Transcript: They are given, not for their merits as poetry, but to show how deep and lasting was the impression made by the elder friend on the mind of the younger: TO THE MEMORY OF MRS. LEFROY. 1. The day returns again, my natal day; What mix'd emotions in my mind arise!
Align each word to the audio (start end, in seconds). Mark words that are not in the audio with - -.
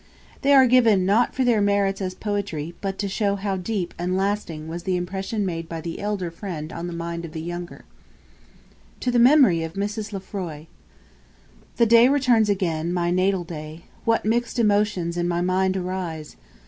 They 0.41 0.53
are 0.53 0.65
given, 0.65 1.05
not 1.05 1.35
for 1.35 1.43
their 1.43 1.61
merits 1.61 2.01
as 2.01 2.15
poetry, 2.15 2.73
but 2.81 2.97
to 2.97 3.07
show 3.07 3.35
how 3.35 3.55
deep 3.55 3.93
and 3.99 4.17
lasting 4.17 4.67
was 4.67 4.81
the 4.81 4.97
impression 4.97 5.45
made 5.45 5.69
by 5.69 5.79
the 5.79 5.99
elder 5.99 6.31
friend 6.31 6.73
on 6.73 6.87
the 6.87 6.91
mind 6.91 7.23
of 7.23 7.33
the 7.33 7.39
younger: 7.39 7.85
TO 8.99 9.11
THE 9.11 9.19
MEMORY 9.19 9.61
OF 9.61 9.73
MRS. 9.75 10.11
LEFROY. 10.11 10.55
1. 10.57 10.67
The 11.77 11.85
day 11.85 12.09
returns 12.09 12.49
again, 12.49 12.91
my 12.91 13.11
natal 13.11 13.43
day; 13.43 13.83
What 14.03 14.25
mix'd 14.25 14.57
emotions 14.57 15.17
in 15.17 15.27
my 15.27 15.41
mind 15.41 15.77
arise! 15.77 16.35